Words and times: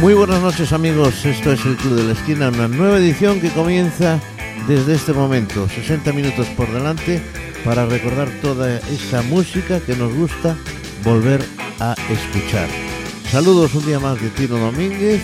Muy 0.00 0.12
buenas 0.12 0.42
noches 0.42 0.72
amigos, 0.72 1.24
esto 1.24 1.52
es 1.52 1.64
el 1.64 1.76
Club 1.76 1.94
de 1.94 2.04
la 2.04 2.12
Esquina, 2.12 2.50
una 2.50 2.68
nueva 2.68 2.98
edición 2.98 3.40
que 3.40 3.48
comienza 3.48 4.20
desde 4.68 4.94
este 4.94 5.14
momento, 5.14 5.66
60 5.68 6.12
minutos 6.12 6.46
por 6.48 6.70
delante 6.70 7.22
para 7.64 7.86
recordar 7.86 8.28
toda 8.42 8.78
esa 8.90 9.22
música 9.22 9.80
que 9.80 9.96
nos 9.96 10.12
gusta 10.14 10.54
volver 11.02 11.42
a 11.80 11.94
escuchar. 12.10 12.68
Saludos 13.30 13.74
un 13.74 13.86
día 13.86 13.98
más 13.98 14.20
de 14.20 14.28
Tino 14.28 14.58
Domínguez 14.58 15.22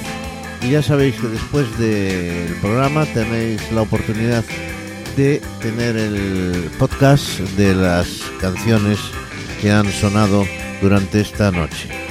y 0.63 0.71
ya 0.71 0.83
sabéis 0.83 1.17
que 1.17 1.29
después 1.29 1.79
del 1.79 2.55
programa 2.63 3.05
tenéis 3.05 3.61
la 3.73 3.83
oportunidad 3.83 4.43
de 5.17 5.43
tener 5.61 5.97
el 5.97 6.71
podcast 6.79 7.41
de 7.57 7.75
las 7.75 8.23
canciones 8.41 8.99
que 9.61 9.71
han 9.71 9.93
sonado 9.93 10.47
durante 10.81 11.21
esta 11.21 11.51
noche. 11.51 12.02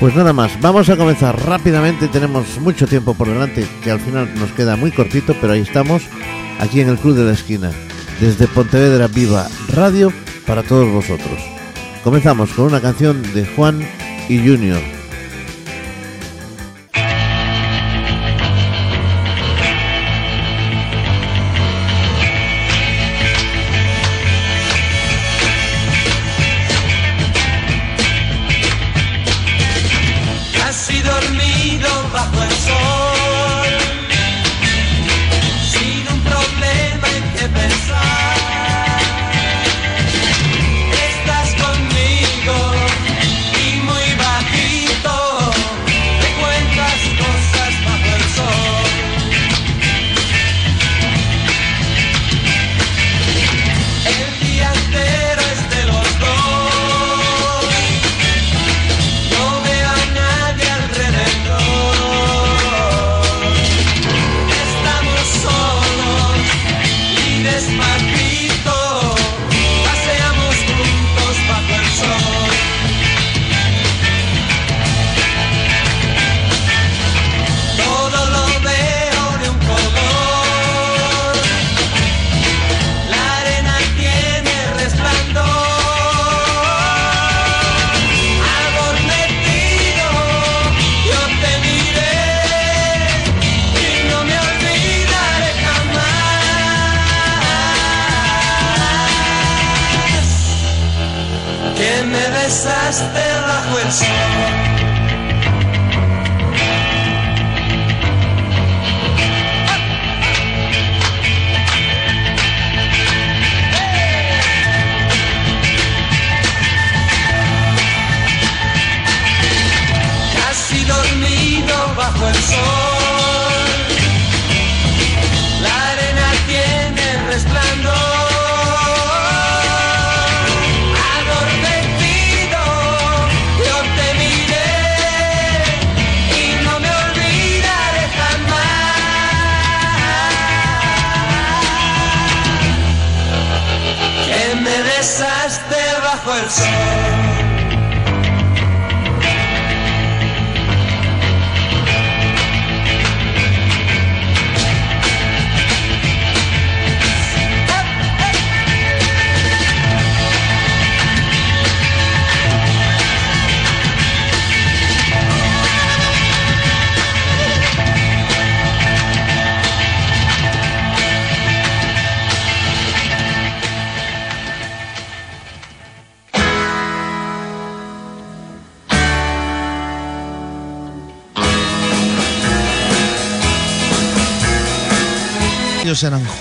Pues 0.00 0.14
nada 0.14 0.32
más, 0.32 0.60
vamos 0.60 0.88
a 0.88 0.96
comenzar 0.96 1.46
rápidamente, 1.46 2.08
tenemos 2.08 2.58
mucho 2.60 2.86
tiempo 2.86 3.14
por 3.14 3.28
delante 3.28 3.66
que 3.82 3.90
al 3.90 4.00
final 4.00 4.28
nos 4.34 4.50
queda 4.52 4.76
muy 4.76 4.90
cortito, 4.90 5.34
pero 5.40 5.54
ahí 5.54 5.60
estamos, 5.60 6.02
aquí 6.58 6.80
en 6.80 6.88
el 6.88 6.98
Club 6.98 7.16
de 7.16 7.24
la 7.24 7.32
Esquina, 7.32 7.70
desde 8.20 8.48
Pontevedra 8.48 9.06
Viva 9.06 9.48
Radio 9.68 10.12
para 10.46 10.62
todos 10.62 10.90
vosotros. 10.90 11.38
Comenzamos 12.02 12.50
con 12.50 12.66
una 12.66 12.80
canción 12.80 13.22
de 13.34 13.46
Juan 13.46 13.80
y 14.28 14.38
Junior. 14.38 14.93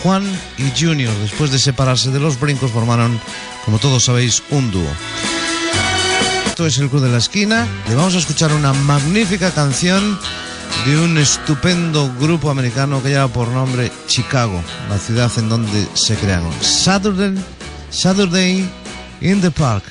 Juan 0.04 0.24
y 0.58 0.70
Junior. 0.78 1.14
Después 1.22 1.50
de 1.52 1.58
separarse 1.58 2.12
de 2.12 2.20
los 2.20 2.40
brincos 2.40 2.72
formaron, 2.72 3.20
como 3.64 3.80
todos 3.80 4.04
sabéis, 4.04 4.44
un 4.50 4.70
dúo. 4.70 4.90
Esto 6.46 6.68
es 6.68 6.78
el 6.78 6.90
Club 6.90 7.04
de 7.04 7.10
la 7.10 7.18
Esquina. 7.18 7.66
Le 7.88 7.96
vamos 7.96 8.14
a 8.16 8.20
escuchar 8.20 8.52
una 8.54 8.74
magnífica 8.74 9.52
canción 9.52 10.20
de 10.86 11.00
un 11.00 11.18
estupendo 11.18 12.14
grupo 12.20 12.52
americano 12.52 13.02
que 13.02 13.10
lleva 13.10 13.30
por 13.30 13.48
nombre 13.48 13.92
Chicago, 14.08 14.62
la 14.90 15.00
ciudad 15.00 15.32
en 15.38 15.48
donde 15.48 15.88
se 15.94 16.16
crearon. 16.16 16.52
Saturday, 16.62 17.34
Saturday 17.90 18.70
in 19.22 19.40
the 19.40 19.52
Park. 19.52 19.84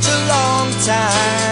Such 0.00 0.12
a 0.12 0.26
long 0.28 0.70
time. 0.84 1.49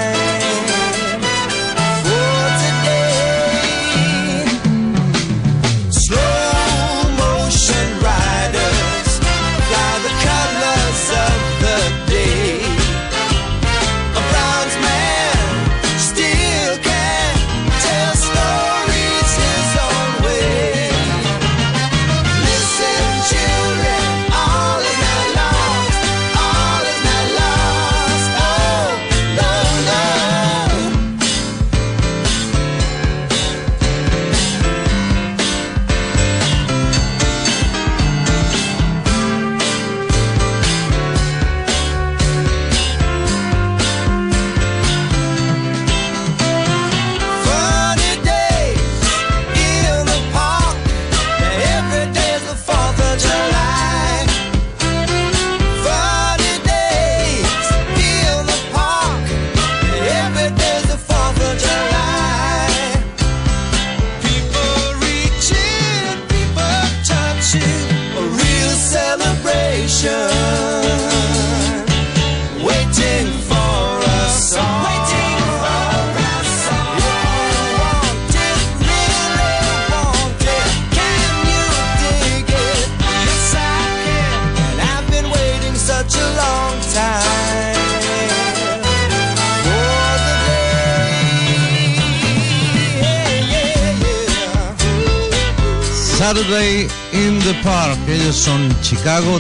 Chicago. 98.89 99.39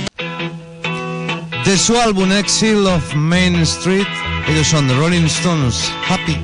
De 1.64 1.78
su 1.78 1.96
álbum 1.96 2.30
Exile 2.32 2.86
of 2.86 3.14
Main 3.14 3.56
Street, 3.62 4.06
ellos 4.46 4.66
son 4.66 4.86
The 4.86 4.94
Rolling 4.94 5.24
Stones. 5.24 5.90
Happy. 6.06 6.36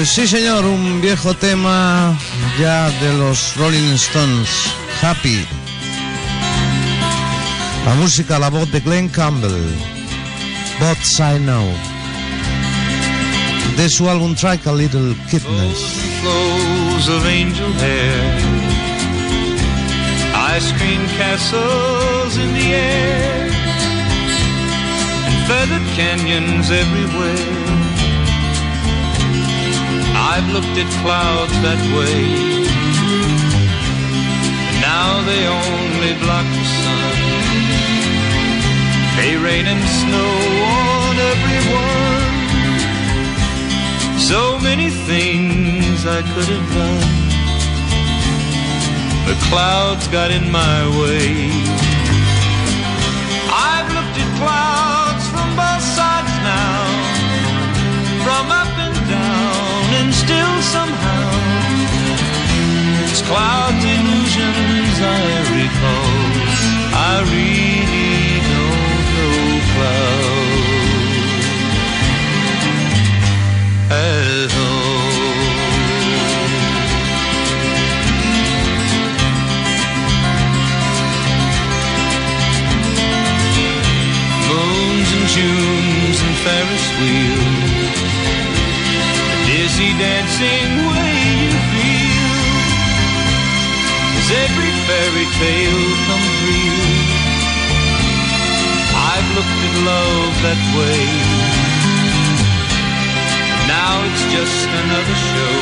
Pues 0.00 0.12
sí, 0.12 0.26
señor, 0.26 0.64
un 0.64 1.02
viejo 1.02 1.34
tema 1.34 2.16
ya 2.58 2.88
de 2.88 3.12
los 3.18 3.54
Rolling 3.56 3.92
Stones, 3.96 4.48
Happy. 5.02 5.46
La 7.84 7.94
música, 7.96 8.38
la 8.38 8.48
voz 8.48 8.72
de 8.72 8.80
Glenn 8.80 9.10
Campbell, 9.10 9.52
But 10.78 10.96
I 11.18 11.38
Know. 11.40 11.70
De 13.76 13.90
su 13.90 14.08
álbum 14.08 14.34
Track 14.34 14.66
a 14.68 14.72
Little 14.72 15.14
Kidness. 15.30 16.00
Flows 16.22 17.08
of 17.10 17.26
angel 17.26 17.70
hair, 17.74 18.38
ice 20.56 20.72
cream 20.78 21.06
castles 21.18 22.38
in 22.38 22.54
the 22.54 22.72
air, 22.72 23.50
and 25.26 25.46
feathered 25.46 25.86
canyons 25.94 26.70
everywhere. 26.70 27.59
I've 30.32 30.48
looked 30.54 30.76
at 30.78 30.86
clouds 31.02 31.56
that 31.66 31.82
way. 31.90 32.22
And 34.68 34.78
now 34.78 35.26
they 35.26 35.42
only 35.42 36.12
block 36.22 36.46
the 36.58 36.66
sun. 36.82 37.16
May 39.18 39.34
rain 39.46 39.66
and 39.66 39.82
snow 40.00 40.32
on 40.86 41.14
everyone. 41.34 42.34
So 44.30 44.40
many 44.62 44.90
things 45.10 46.06
I 46.06 46.22
could 46.32 46.50
have 46.54 46.68
done. 46.78 47.10
The 49.26 49.36
clouds 49.50 50.06
got 50.08 50.30
in 50.30 50.46
my 50.52 50.78
way. 51.00 51.50
I've 53.50 53.88
looked 53.96 54.16
at 54.22 54.30
clouds 54.38 54.89
somehow 60.62 61.30
it's 63.10 63.22
clouds 63.22 63.84
illusions 63.84 64.96
I 65.00 65.24
recall. 65.56 66.20
I 66.92 67.22
really 67.32 68.40
don't 68.50 69.04
know 69.14 69.60
clouds 69.72 70.50
at 73.90 74.50
all. 74.52 74.90
Moons 84.48 85.10
and 85.16 85.26
Junes 85.34 86.18
and 86.26 86.36
Ferris 86.44 86.86
wheels, 86.98 87.69
the 89.80 89.92
dancing 89.96 90.72
way 90.92 91.16
you 91.40 91.56
feel. 91.72 92.28
Does 94.12 94.30
every 94.44 94.72
fairy 94.86 95.26
tale 95.40 95.86
come 96.06 96.26
real? 96.44 97.00
I've 99.08 99.28
looked 99.36 99.60
at 99.68 99.76
love 99.90 100.32
that 100.44 100.62
way. 100.76 101.06
Now 103.72 103.92
it's 104.08 104.24
just 104.36 104.68
another 104.82 105.18
show. 105.30 105.56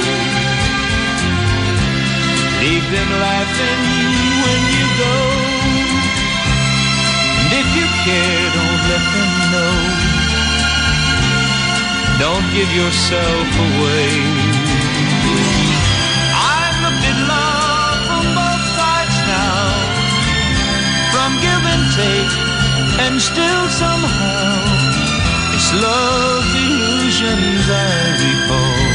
Leave 2.59 2.87
them 2.97 3.11
laughing 3.23 3.83
when 4.43 4.63
you 4.75 4.87
go. 5.05 5.17
And 7.39 7.49
if 7.61 7.69
you 7.79 7.87
care, 8.03 8.38
Don't 12.39 12.55
give 12.55 12.71
yourself 12.73 13.49
away. 13.67 14.11
I've 16.39 16.79
looked 16.85 17.05
at 17.11 17.19
love 17.35 17.99
from 18.07 18.27
both 18.39 18.65
sides 18.79 19.19
now, 19.27 19.75
from 21.11 21.31
give 21.43 21.63
and 21.75 21.85
take, 21.99 22.33
and 23.05 23.15
still 23.21 23.65
somehow 23.83 24.55
it's 25.57 25.71
love's 25.83 26.55
illusions 26.63 27.67
I 27.67 28.15
recall. 28.23 28.87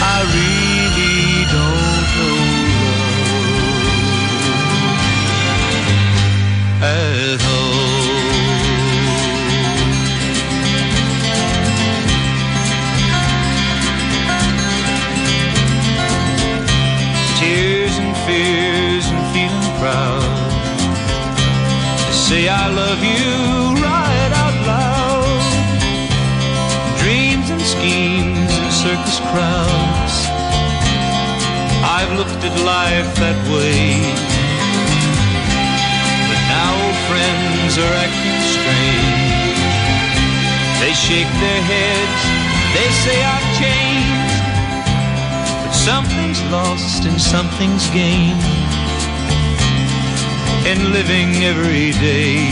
I 0.00 0.18
really 0.32 1.44
don't 1.52 2.08
know 2.16 2.40
love 5.44 5.76
at 6.80 7.42
all. 7.44 7.51
Say 22.32 22.48
I 22.48 22.66
love 22.82 23.00
you 23.14 23.30
right 23.88 24.32
out 24.42 24.56
loud. 24.72 25.42
Dreams 27.02 27.46
and 27.54 27.60
schemes 27.74 28.52
and 28.60 28.70
circus 28.84 29.18
crowds. 29.30 30.14
I've 31.96 32.12
looked 32.18 32.42
at 32.48 32.54
life 32.76 33.10
that 33.24 33.38
way. 33.52 34.00
But 36.28 36.40
now 36.56 36.70
old 36.84 37.00
friends 37.10 37.72
are 37.84 37.94
acting 38.04 38.40
strange. 38.56 39.70
They 40.80 40.92
shake 41.06 41.32
their 41.44 41.62
heads, 41.72 42.20
they 42.76 42.88
say 43.04 43.16
I've 43.34 43.48
changed. 43.62 44.38
But 45.62 45.74
something's 45.90 46.40
lost 46.56 47.04
and 47.04 47.20
something's 47.20 47.86
gained 47.90 48.61
in 50.66 50.92
living 50.92 51.42
every 51.44 51.90
day. 51.98 52.50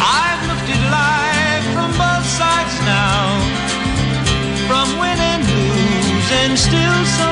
I've 0.00 0.42
looked 0.48 0.68
at 0.74 0.82
life 1.00 1.66
from 1.74 1.90
both 2.00 2.26
sides 2.40 2.76
now, 2.88 3.38
from 4.68 4.88
win 4.98 5.18
and 5.32 5.42
lose, 5.44 6.28
and 6.42 6.58
still 6.58 6.98
somehow 7.18 7.31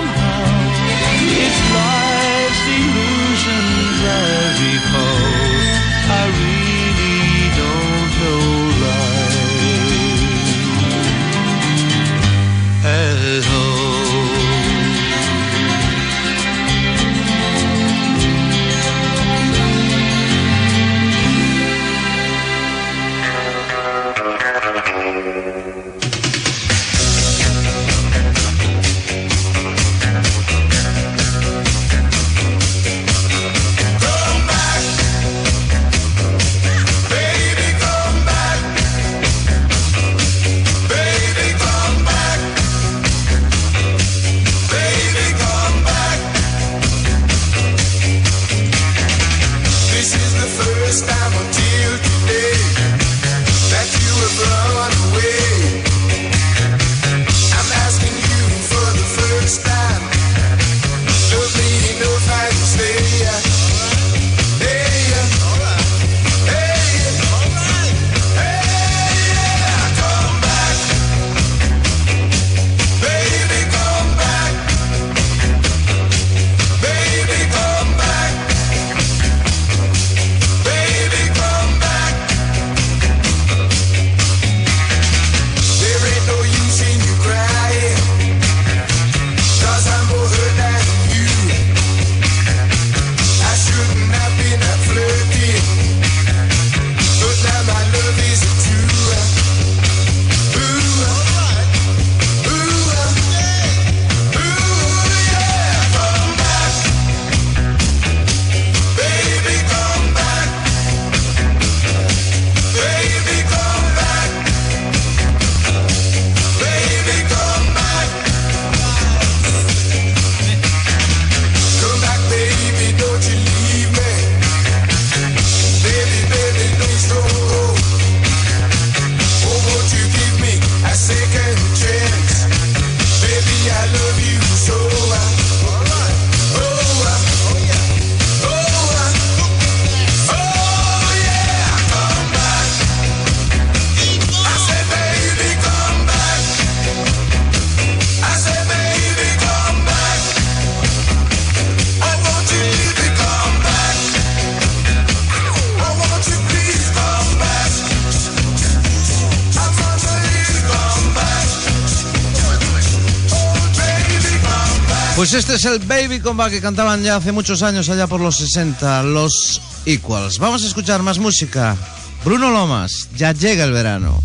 Pues 165.30 165.49
este 165.49 165.54
es 165.54 165.64
el 165.64 165.78
Baby 165.87 166.18
Comba 166.18 166.50
que 166.50 166.60
cantaban 166.60 167.04
ya 167.04 167.14
hace 167.14 167.30
muchos 167.30 167.62
años, 167.62 167.88
allá 167.88 168.08
por 168.08 168.20
los 168.20 168.37
60, 168.38 169.04
los 169.04 169.62
Equals. 169.87 170.40
Vamos 170.40 170.64
a 170.64 170.66
escuchar 170.66 171.04
más 171.04 171.20
música. 171.20 171.76
Bruno 172.25 172.50
Lomas, 172.50 173.08
ya 173.16 173.30
llega 173.30 173.62
el 173.62 173.70
verano. 173.70 174.20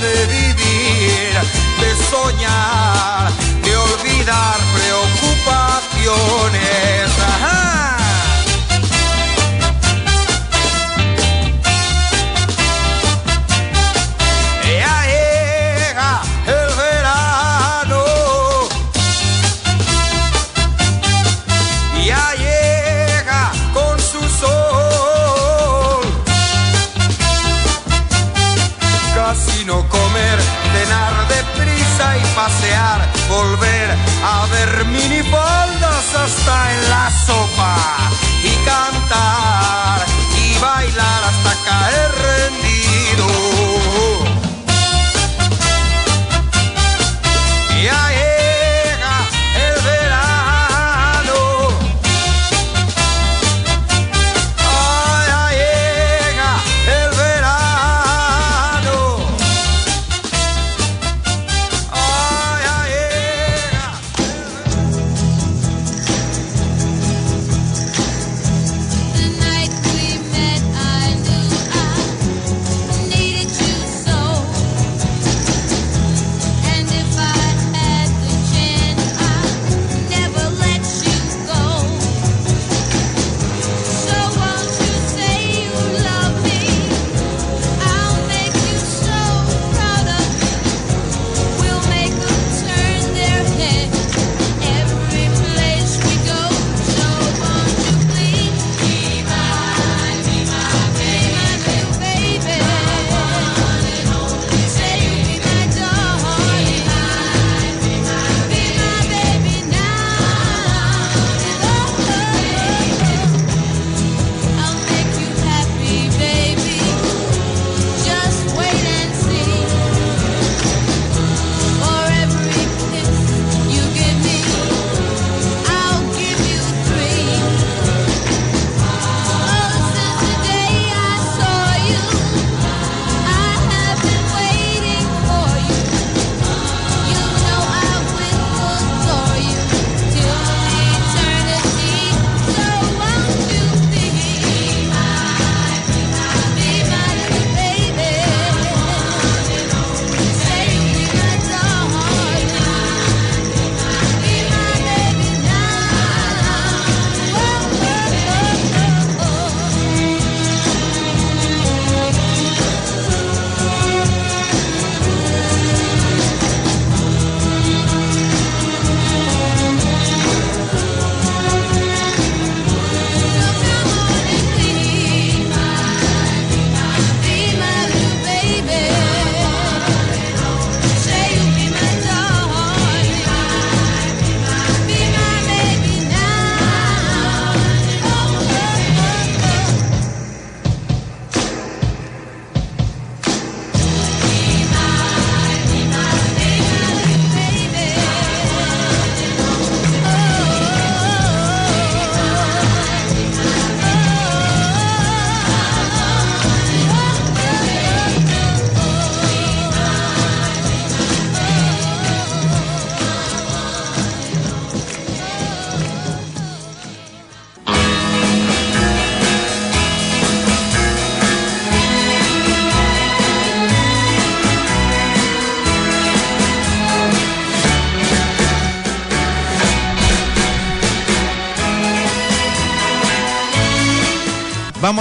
de 0.00 0.26
vivir, 0.26 1.32
de 1.80 1.96
soñar, 2.10 3.30
de 3.62 3.76
olvidar 3.76 4.58
preocupaciones. 4.74 6.85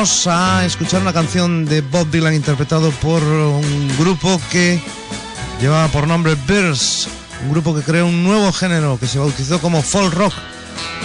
A 0.05 0.63
escuchar 0.65 1.01
una 1.01 1.13
canción 1.13 1.65
de 1.65 1.81
Bob 1.81 2.11
Dylan 2.11 2.35
interpretado 2.35 2.91
por 2.91 3.23
un 3.23 3.91
grupo 3.97 4.39
que 4.51 4.79
llevaba 5.59 5.87
por 5.87 6.07
nombre 6.07 6.37
Bears, 6.45 7.07
un 7.43 7.51
grupo 7.51 7.73
que 7.73 7.81
creó 7.81 8.05
un 8.05 8.23
nuevo 8.23 8.53
género 8.53 8.99
que 8.99 9.07
se 9.07 9.17
bautizó 9.17 9.59
como 9.59 9.81
folk 9.81 10.13
rock 10.13 10.33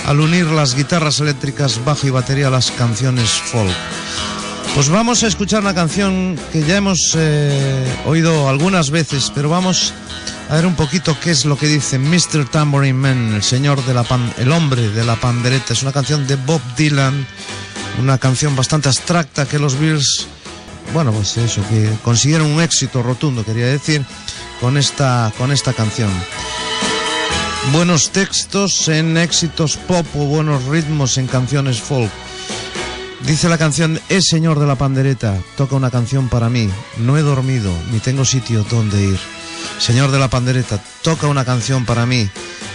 al 0.04 0.20
unir 0.20 0.46
las 0.48 0.74
guitarras 0.74 1.18
eléctricas, 1.20 1.82
bajo 1.82 2.06
y 2.06 2.10
batería 2.10 2.48
a 2.48 2.50
las 2.50 2.70
canciones 2.72 3.30
folk. 3.30 3.72
Pues 4.74 4.90
vamos 4.90 5.22
a 5.22 5.28
escuchar 5.28 5.62
una 5.62 5.74
canción 5.74 6.38
que 6.52 6.62
ya 6.62 6.76
hemos 6.76 7.16
eh, 7.16 7.96
oído 8.04 8.50
algunas 8.50 8.90
veces, 8.90 9.32
pero 9.34 9.48
vamos 9.48 9.94
a 10.50 10.56
ver 10.56 10.66
un 10.66 10.74
poquito 10.74 11.16
qué 11.20 11.30
es 11.30 11.46
lo 11.46 11.56
que 11.56 11.68
dice 11.68 11.98
Mr. 11.98 12.44
Tambourine 12.50 12.92
Man, 12.92 13.34
el 13.34 13.42
señor 13.42 13.82
de 13.86 13.94
la 13.94 14.02
pan, 14.02 14.30
el 14.36 14.52
hombre 14.52 14.90
de 14.90 15.04
la 15.04 15.16
pandereta. 15.16 15.72
Es 15.72 15.82
una 15.82 15.92
canción 15.92 16.26
de 16.26 16.36
Bob 16.36 16.60
Dylan, 16.76 17.26
una 17.98 18.18
canción 18.18 18.54
bastante 18.56 18.88
abstracta 18.88 19.46
que 19.46 19.58
los 19.58 19.78
Beatles, 19.78 20.26
bueno, 20.92 21.12
pues 21.12 21.36
eso, 21.36 21.62
que 21.68 21.90
consiguieron 22.02 22.50
un 22.50 22.60
éxito 22.60 23.02
rotundo, 23.02 23.44
quería 23.44 23.66
decir, 23.66 24.04
con 24.60 24.76
esta, 24.76 25.32
con 25.38 25.52
esta 25.52 25.72
canción. 25.72 26.10
Buenos 27.72 28.10
textos 28.10 28.88
en 28.88 29.16
éxitos 29.16 29.76
pop 29.76 30.06
o 30.14 30.24
buenos 30.24 30.64
ritmos 30.64 31.18
en 31.18 31.26
canciones 31.26 31.80
folk. 31.80 32.10
Dice 33.26 33.48
la 33.50 33.58
canción 33.58 34.00
Es 34.08 34.26
Señor 34.26 34.58
de 34.58 34.66
la 34.66 34.76
Pandereta, 34.76 35.38
toca 35.56 35.76
una 35.76 35.90
canción 35.90 36.28
para 36.28 36.48
mí, 36.48 36.70
no 36.96 37.18
he 37.18 37.22
dormido, 37.22 37.70
ni 37.92 38.00
tengo 38.00 38.24
sitio 38.24 38.64
donde 38.70 39.04
ir. 39.04 39.18
Señor 39.78 40.10
de 40.10 40.18
la 40.18 40.28
Pandereta, 40.28 40.82
toca 41.02 41.26
una 41.26 41.44
canción 41.44 41.84
para 41.84 42.06
mí, 42.06 42.28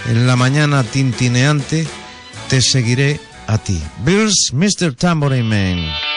en 0.07 0.27
la 0.27 0.35
mañana 0.35 0.83
tintineante, 0.83 1.87
te 2.47 2.61
seguiré 2.61 3.19
a 3.47 3.57
ti. 3.57 3.81
Bills, 4.03 4.51
Mr. 4.53 4.95
Tambourine 4.95 5.47
Man. 5.47 6.14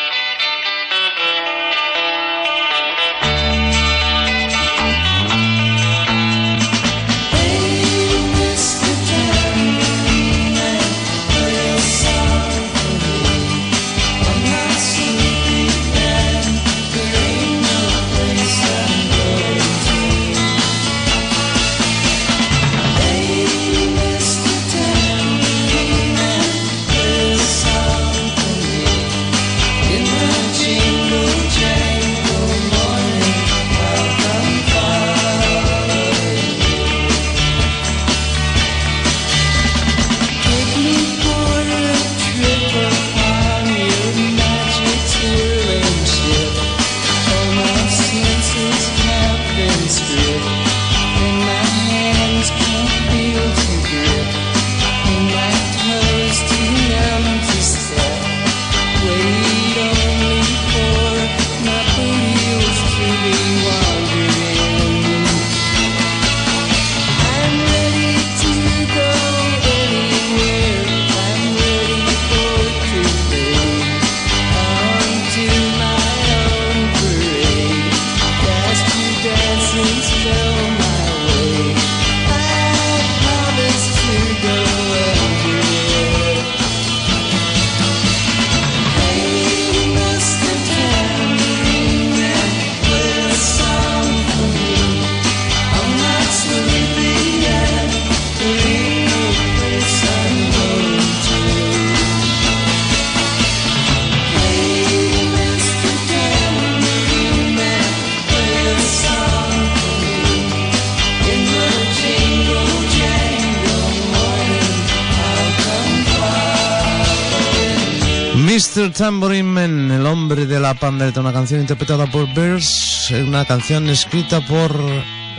Tambourine 118.98 119.44
Man, 119.44 119.90
el 119.92 120.04
hombre 120.06 120.44
de 120.44 120.58
la 120.58 120.74
pandereta, 120.74 121.20
una 121.20 121.32
canción 121.32 121.60
interpretada 121.60 122.10
por 122.10 122.26
Bears, 122.34 123.12
una 123.12 123.44
canción 123.44 123.88
escrita 123.88 124.44
por 124.44 124.72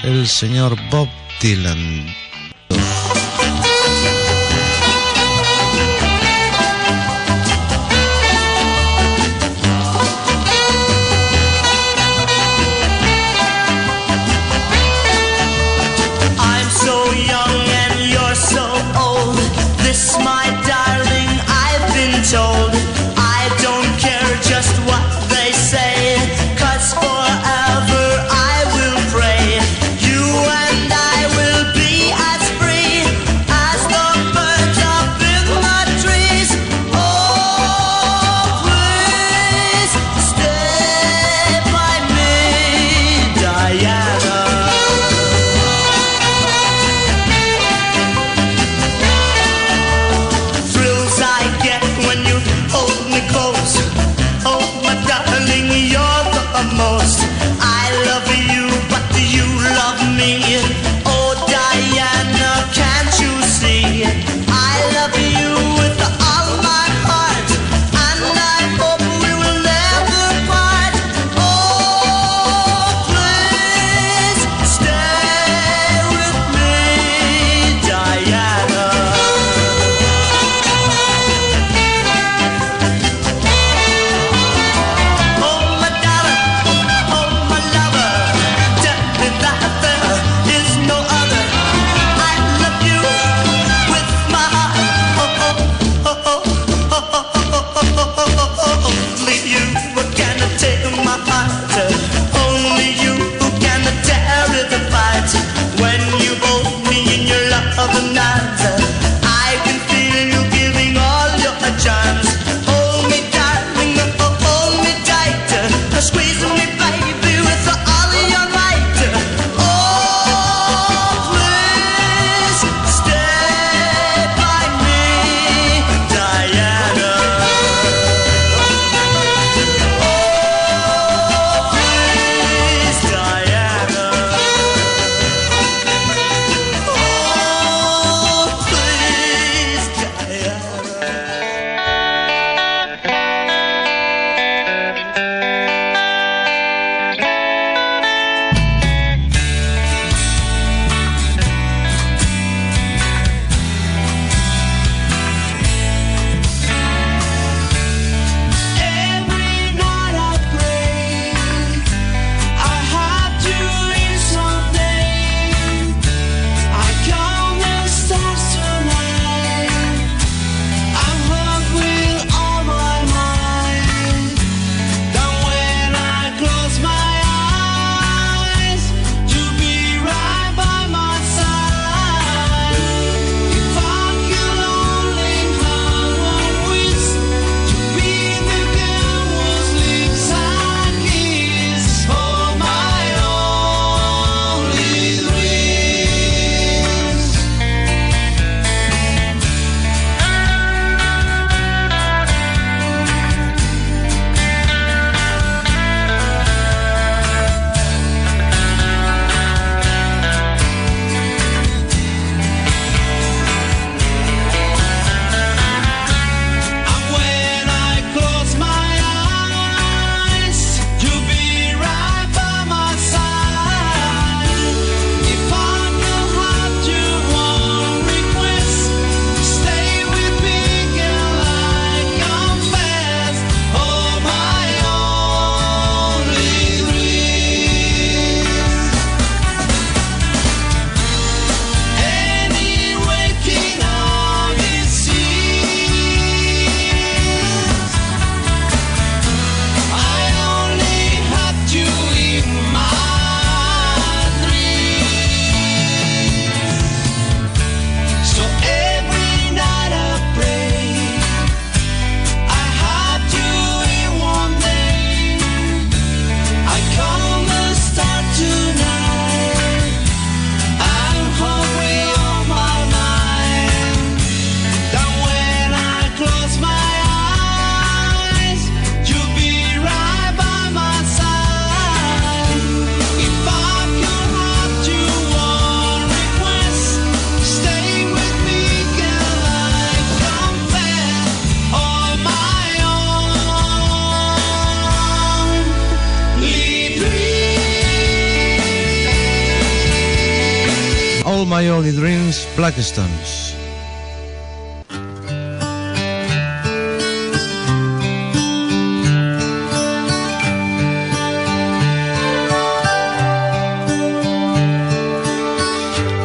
el 0.02 0.28
señor 0.28 0.78
Bob 0.90 1.10
Dylan. 1.42 2.29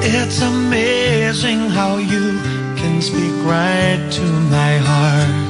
It's 0.07 0.40
amazing 0.40 1.71
how 1.71 1.97
you 1.97 2.38
can 2.77 3.03
speak 3.03 3.35
right 3.45 4.09
to 4.12 4.23
my 4.23 4.77
heart. 4.79 5.44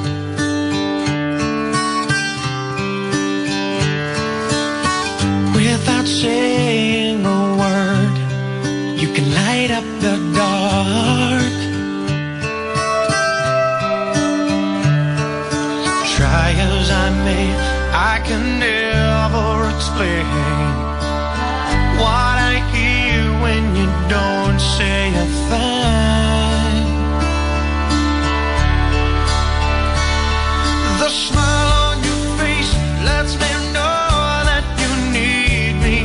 Explain 19.95 20.27
what 22.03 22.37
I 22.51 22.55
hear 22.75 23.23
when 23.43 23.77
you 23.77 23.87
don't 24.09 24.59
say 24.59 25.09
a 25.15 25.27
thing. 25.49 26.87
The 30.99 31.09
smile 31.09 31.71
on 31.91 31.97
your 32.03 32.23
face 32.39 32.73
lets 33.07 33.35
me 33.43 33.51
know 33.73 34.43
that 34.51 34.65
you 34.81 34.91
need 35.19 35.75
me. 35.87 35.99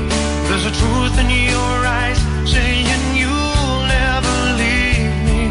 There's 0.47 0.65
a 0.65 0.73
truth 0.81 1.15
in 1.23 1.29
your 1.49 1.77
eyes 2.01 2.19
saying 2.45 3.01
you'll 3.17 3.81
never 3.89 4.37
leave 4.61 5.15
me. 5.25 5.41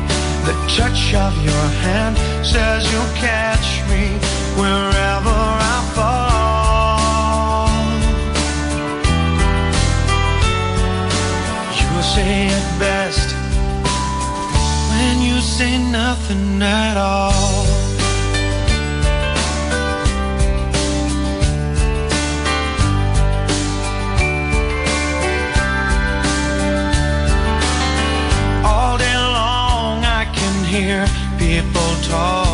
The 0.47 0.55
touch 0.77 1.15
of 1.15 1.35
your 1.43 1.67
hand 1.83 2.17
says 2.47 2.87
you'll 2.93 3.15
catch 3.17 3.83
me 3.91 4.05
wherever 4.61 4.98
say 15.59 15.77
nothing 15.77 16.63
at 16.63 16.97
all. 16.97 17.67
All 28.65 28.97
day 28.99 29.17
long 29.17 30.05
I 30.05 30.31
can 30.33 30.65
hear 30.65 31.07
people 31.39 31.91
talking 32.09 32.48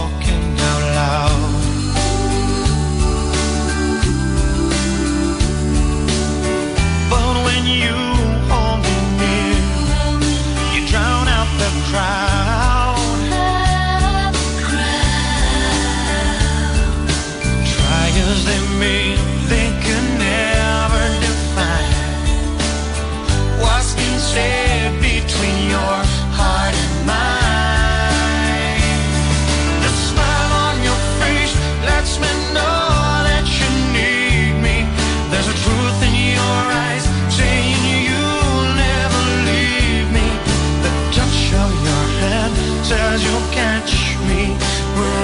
me. 44.26 44.56
We're 44.96 45.23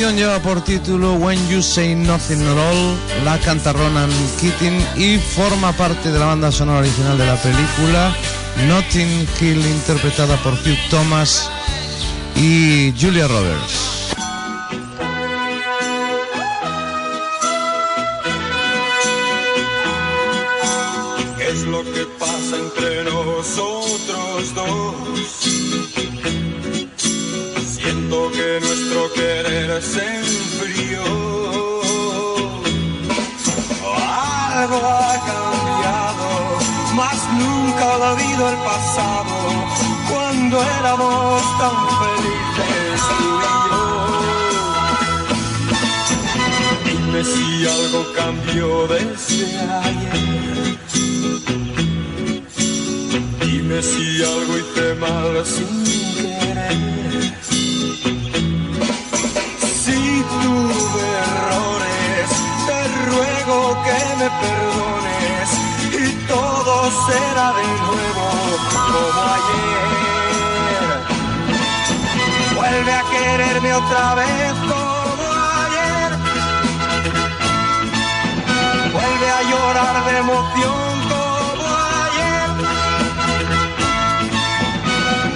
canción 0.00 0.16
lleva 0.16 0.38
por 0.38 0.62
título 0.62 1.12
When 1.16 1.38
You 1.50 1.60
Say 1.60 1.94
Nothing 1.94 2.40
at 2.40 2.56
All, 2.56 2.96
la 3.22 3.38
canta 3.38 3.70
Ronan 3.74 4.08
Keating 4.40 4.80
y 4.96 5.18
forma 5.18 5.72
parte 5.72 6.10
de 6.10 6.18
la 6.18 6.24
banda 6.24 6.50
sonora 6.50 6.78
original 6.78 7.18
de 7.18 7.26
la 7.26 7.36
película 7.36 8.16
Notting 8.66 9.28
Hill, 9.38 9.58
interpretada 9.58 10.38
por 10.42 10.54
Hugh 10.54 10.78
Thomas 10.88 11.50
y 12.34 12.94
Julia 12.98 13.28
Roberts. 13.28 13.89
Olvido 38.12 38.48
el 38.48 38.56
pasado, 38.56 39.34
cuando 40.10 40.62
éramos 40.80 41.42
tan 41.58 41.76
felices 42.00 43.00
tú 43.18 43.28
y. 43.40 44.20
Dime 46.84 47.20
si 47.24 47.46
algo 47.66 48.00
cambió 48.14 48.68
desde 48.88 49.46
ayer. 49.88 50.78
Dime 53.40 53.82
si 53.82 54.22
algo 54.22 54.52
hice 54.58 54.94
mal 54.94 55.46
sin 55.46 55.84
querer. 56.16 57.34
Si 59.82 60.00
tuve 60.32 61.06
errores, 61.28 62.28
te 62.66 62.78
ruego 63.10 63.56
que 63.84 63.98
me 64.18 64.28
perdones 64.40 64.99
será 66.90 67.52
de 67.52 67.66
nuevo 67.86 68.24
como 68.72 69.00
ayer. 69.36 69.90
Vuelve 72.54 72.92
a 72.92 73.02
quererme 73.10 73.74
otra 73.74 74.14
vez 74.14 74.52
como 74.70 75.24
ayer. 75.64 76.10
Vuelve 78.92 79.28
a 79.38 79.42
llorar 79.50 79.96
de 80.04 80.12
emoción 80.18 80.92
como 81.12 81.64
ayer. 82.04 82.50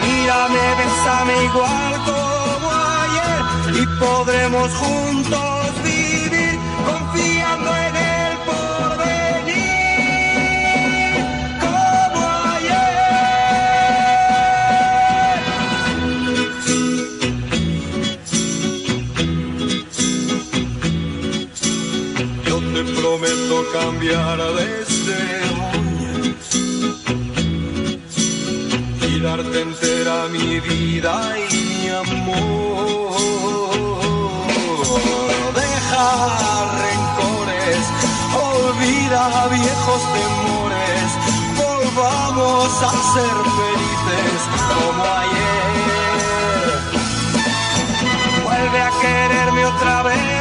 Mírame, 0.03 0.65
besame 0.79 1.35
igual 1.45 1.93
como 2.05 2.69
ayer 3.03 3.43
y 3.81 3.87
podremos 3.99 4.69
juntos. 4.75 5.44
desde 24.07 25.17
hoy 25.73 26.37
y 29.01 29.21
darte 29.21 29.63
entera 29.63 30.29
mi 30.31 30.61
vida 30.61 31.35
y 31.39 31.55
mi 31.55 31.89
amor. 31.89 33.15
Deja 35.55 36.09
rencores, 36.85 37.85
olvida 38.35 39.49
viejos 39.49 40.03
temores, 40.13 41.07
volvamos 41.57 42.83
a 42.83 42.91
ser 43.15 43.37
felices 43.57 44.39
como 44.69 45.03
ayer. 45.23 46.73
Vuelve 48.45 48.81
a 48.83 48.91
quererme 49.01 49.65
otra 49.65 50.03
vez. 50.03 50.34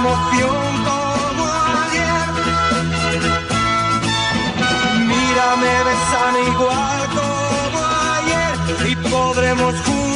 emoción 0.00 0.66
como 0.88 1.44
ayer. 1.84 2.28
Mírame, 5.10 5.72
besan 5.88 6.34
igual 6.52 7.00
como 7.18 7.78
ayer 8.16 8.90
y 8.90 8.96
podremos 9.10 9.74
juntos. 9.82 10.09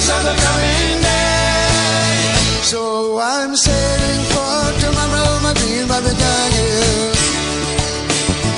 promise 0.00 0.08
of 0.10 0.22
the 0.24 0.34
coming 0.42 1.02
day. 1.02 2.62
So 2.62 3.20
I'm 3.20 3.56
sailing 3.56 4.22
for 4.32 4.80
tomorrow, 4.80 5.40
my 5.42 5.52
dream 5.54 5.88
by 5.88 6.00
the 6.00 6.14
dog. 6.14 6.52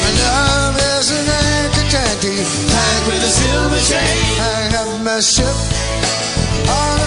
My 0.02 0.10
love 0.22 0.76
is 0.76 1.10
an 1.10 1.26
anchor 1.26 1.86
tied 1.90 3.02
with 3.06 3.22
a 3.22 3.32
silver 3.40 3.82
chain. 3.90 4.38
I 4.40 4.68
have 4.74 5.02
my 5.02 5.20
ship 5.20 5.56
on 6.68 7.01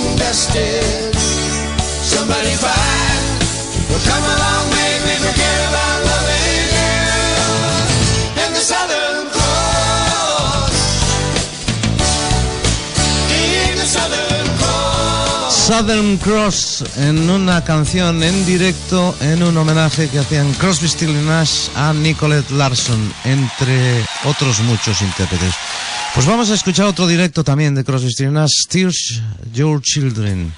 being. 0.00 1.12
Somebody 2.02 2.54
fine 2.56 3.22
will 3.88 4.04
come 4.10 4.24
along, 4.34 4.64
maybe 4.70 5.12
forget 5.26 5.58
about 5.68 5.98
loving 6.10 6.68
you. 6.76 6.96
And 8.42 8.52
the 8.54 8.64
Southern 8.72 9.30
Cross. 9.30 10.74
In 13.30 13.72
the 13.76 13.86
Southern 13.86 14.48
Cross. 14.58 15.54
Southern 15.68 16.18
Cross 16.18 16.84
en 16.96 17.30
una 17.30 17.64
canción 17.64 18.22
en 18.22 18.44
directo 18.46 19.14
en 19.20 19.42
un 19.42 19.56
homenaje 19.56 20.08
que 20.08 20.18
hacían 20.18 20.52
Crosby, 20.54 20.88
Still 20.88 21.26
Nash 21.26 21.68
a 21.76 21.92
Nicolette 21.92 22.50
Larson, 22.50 23.12
entre 23.24 24.04
otros 24.24 24.60
muchos 24.60 25.00
intérpretes. 25.02 25.54
Pues 26.14 26.26
vamos 26.26 26.50
a 26.50 26.54
escuchar 26.54 26.86
otro 26.86 27.06
directo 27.06 27.42
también 27.42 27.74
de 27.74 27.84
Crosby 27.84 28.12
Tears 28.68 29.22
Your 29.54 29.80
Children. 29.80 30.52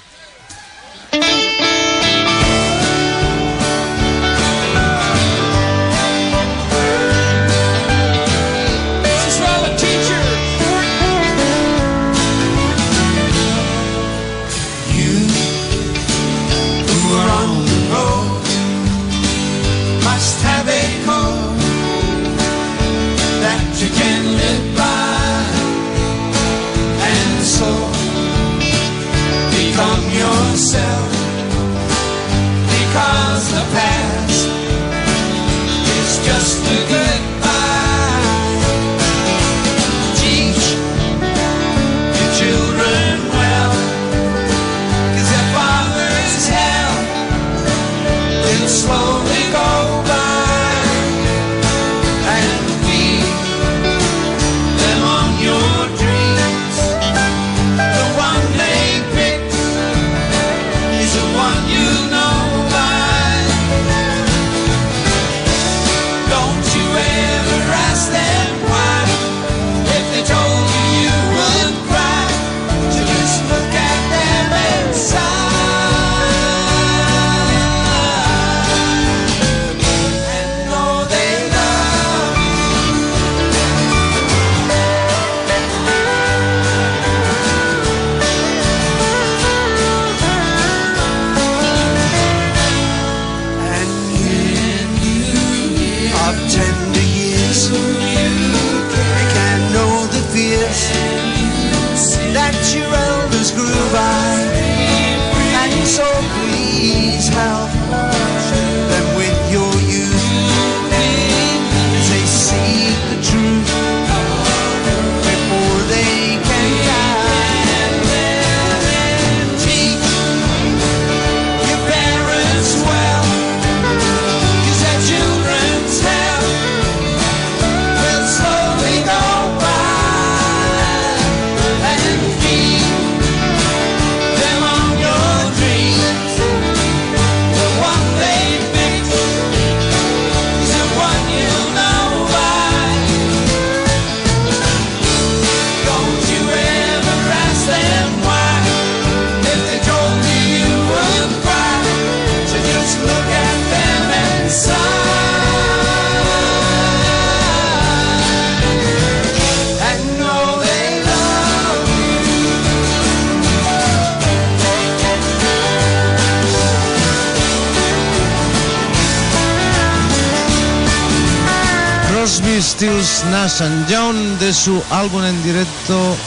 San 173.49 173.85
John 173.89 174.39
de 174.39 174.51
su 174.53 174.81
álbum 174.89 175.23
en 175.23 175.43
directo 175.43 176.17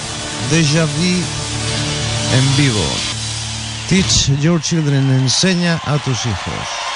Deja 0.51 0.85
Vu 0.85 1.23
en 2.33 2.57
vivo. 2.57 2.85
Teach 3.89 4.39
Your 4.41 4.61
Children, 4.61 5.11
enseña 5.11 5.81
a 5.85 5.99
tus 5.99 6.27
hijos. 6.27 6.88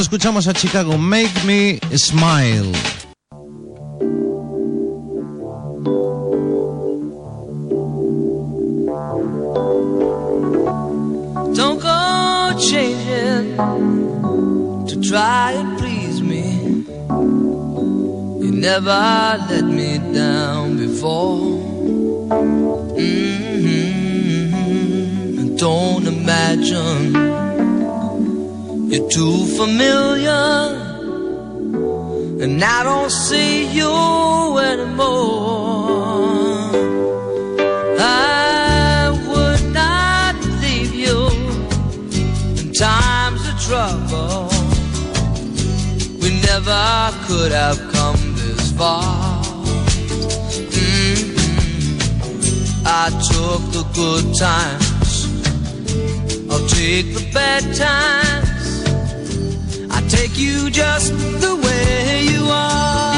escuchamos 0.00 0.46
a 0.46 0.54
Chicago 0.54 0.96
Make 0.96 1.44
Me 1.44 1.80
Smile. 1.96 2.97
see 33.28 33.66
you 33.78 34.56
anymore. 34.56 35.04
I 38.00 39.12
would 39.28 39.64
not 39.80 40.34
leave 40.62 40.94
you 40.94 41.18
in 42.60 42.72
times 42.72 43.42
of 43.50 43.56
trouble. 43.68 44.48
We 46.22 46.28
never 46.48 46.84
could 47.26 47.52
have 47.52 47.78
come 47.92 48.22
this 48.40 48.72
far. 48.72 49.44
Mm-hmm. 50.72 51.36
I 52.86 53.10
took 53.30 53.62
the 53.76 53.84
good 54.00 54.26
times, 54.46 55.12
I'll 56.50 56.66
take 56.68 57.08
the 57.12 57.24
bad 57.34 57.62
times. 57.76 58.48
I 59.90 60.00
take 60.08 60.38
you 60.38 60.70
just 60.70 61.12
the 61.44 61.54
way 61.56 62.22
you 62.22 62.44
are. 62.48 63.17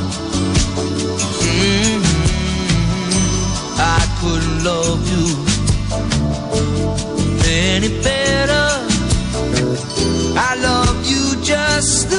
love 4.63 5.01
you 5.09 5.25
any 7.45 7.89
better. 8.03 8.67
I 10.37 10.55
love 10.61 11.03
you 11.05 11.41
just 11.43 12.10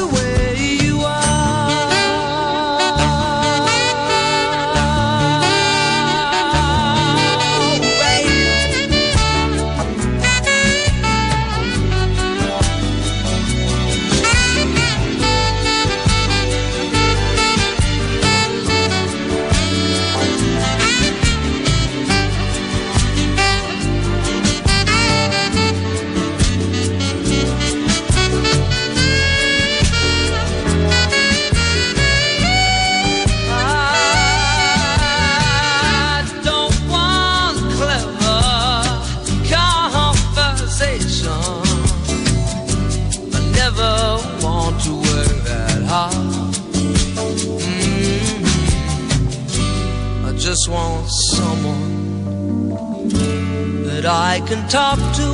can 54.46 54.66
talk 54.68 54.98
to. 55.18 55.28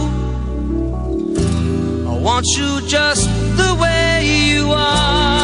I 2.09 2.19
want 2.21 2.47
you 2.57 2.81
just 2.87 3.29
the 3.57 3.77
way 3.81 4.25
you 4.25 4.73
are. 4.73 5.39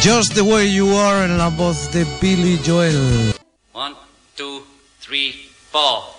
Just 0.00 0.34
the 0.34 0.44
way 0.44 0.66
you 0.66 0.88
are 0.94 1.24
en 1.24 1.36
la 1.36 1.48
voz 1.50 1.88
de 1.92 2.04
Billy 2.20 2.58
Joel. 2.62 3.34
One, 3.72 3.94
two, 4.36 4.62
three, 5.00 5.32
four. 5.72 6.15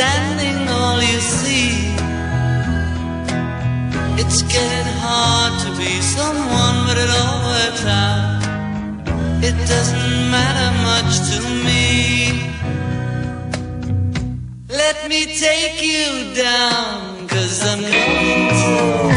Standing, 0.00 0.66
all 0.66 1.02
you 1.02 1.20
see. 1.20 1.92
It's 4.16 4.40
getting 4.40 4.92
hard 5.04 5.52
to 5.64 5.68
be 5.76 6.00
someone, 6.00 6.76
but 6.86 6.96
it 6.96 7.10
all 7.20 7.38
works 7.52 7.84
out. 7.84 8.40
It 9.44 9.56
doesn't 9.68 10.30
matter 10.34 10.70
much 10.88 11.12
to 11.30 11.38
me. 11.66 11.84
Let 14.70 15.06
me 15.06 15.26
take 15.26 15.82
you 15.82 16.32
down, 16.34 17.28
cause 17.28 17.62
I'm 17.62 17.82
going 17.82 19.04
to. 19.04 19.09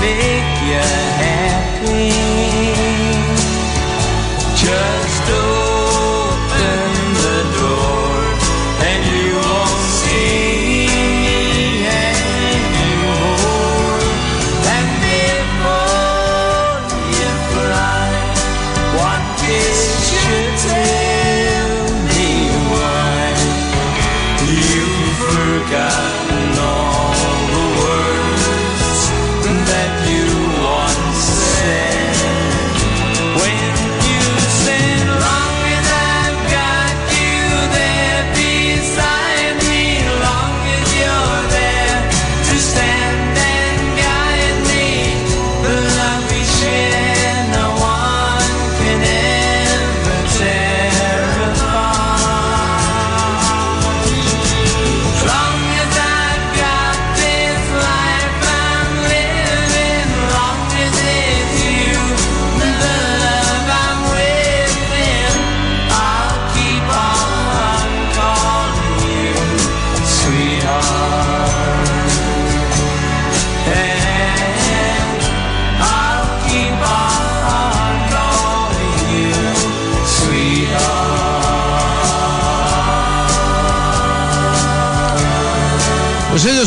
Make 0.00 0.62
you 0.68 0.82
happy. 1.22 2.07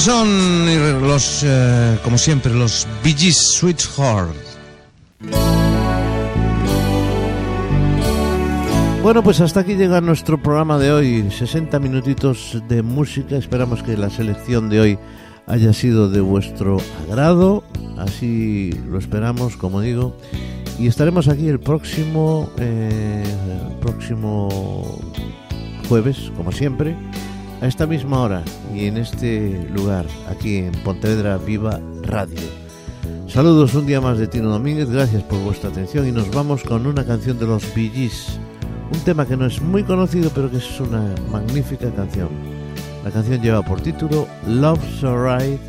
Son 0.01 0.65
los, 1.07 1.43
eh, 1.45 1.99
como 2.03 2.17
siempre, 2.17 2.51
los 2.51 2.87
Bee 3.03 3.31
Sweetheart. 3.31 4.35
Bueno, 9.03 9.21
pues 9.21 9.41
hasta 9.41 9.59
aquí 9.59 9.75
llega 9.75 10.01
nuestro 10.01 10.41
programa 10.41 10.79
de 10.79 10.91
hoy. 10.91 11.29
60 11.29 11.77
minutitos 11.79 12.63
de 12.67 12.81
música. 12.81 13.35
Esperamos 13.35 13.83
que 13.83 13.95
la 13.95 14.09
selección 14.09 14.69
de 14.71 14.79
hoy 14.79 14.99
haya 15.45 15.71
sido 15.71 16.09
de 16.09 16.21
vuestro 16.21 16.77
agrado. 17.07 17.63
Así 17.99 18.71
lo 18.89 18.97
esperamos, 18.97 19.55
como 19.55 19.81
digo. 19.81 20.17
Y 20.79 20.87
estaremos 20.87 21.27
aquí 21.27 21.47
el 21.47 21.59
próximo, 21.59 22.49
eh, 22.57 23.23
el 23.69 23.77
próximo 23.77 24.99
jueves, 25.87 26.31
como 26.35 26.51
siempre, 26.51 26.95
a 27.61 27.67
esta 27.67 27.85
misma 27.85 28.21
hora 28.21 28.43
y 28.73 28.85
en 28.85 28.97
este 28.97 29.67
lugar, 29.69 30.05
aquí 30.27 30.57
en 30.57 30.71
Pontevedra 30.83 31.37
Viva 31.37 31.79
Radio. 32.01 32.39
Saludos 33.27 33.75
un 33.75 33.85
día 33.85 34.01
más 34.01 34.17
de 34.17 34.27
Tino 34.27 34.49
Domínguez, 34.49 34.89
gracias 34.89 35.23
por 35.23 35.39
vuestra 35.39 35.69
atención 35.69 36.07
y 36.07 36.11
nos 36.11 36.29
vamos 36.31 36.63
con 36.63 36.87
una 36.87 37.05
canción 37.05 37.37
de 37.37 37.45
los 37.45 37.73
Bee 37.75 37.89
Gees, 37.89 38.39
un 38.91 38.99
tema 39.01 39.27
que 39.27 39.37
no 39.37 39.45
es 39.45 39.61
muy 39.61 39.83
conocido 39.83 40.31
pero 40.33 40.49
que 40.49 40.57
es 40.57 40.79
una 40.79 41.13
magnífica 41.31 41.89
canción. 41.91 42.29
La 43.03 43.11
canción 43.11 43.41
lleva 43.41 43.61
por 43.61 43.79
título 43.79 44.27
Love's 44.47 45.03
Alright 45.03 45.61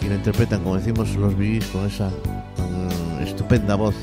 y 0.00 0.08
la 0.08 0.14
interpretan, 0.14 0.62
como 0.62 0.76
decimos, 0.76 1.14
los 1.14 1.36
Bee 1.36 1.60
Gees 1.60 1.66
con 1.66 1.86
esa 1.86 2.08
mm, 2.08 3.22
estupenda 3.22 3.74
voz, 3.74 3.94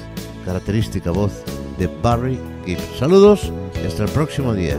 característica 0.46 1.10
voz 1.10 1.44
de 1.80 1.90
Barry 2.04 2.40
Gibb. 2.66 2.80
Saludos 3.00 3.52
y 3.84 3.88
hasta 3.88 4.04
el 4.04 4.10
próximo 4.10 4.54
día. 4.54 4.78